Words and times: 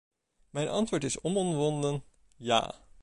Mijn 0.49 0.67
antwoord 0.67 1.03
is 1.03 1.21
onomwonden: 1.21 2.03
ja. 2.35 2.75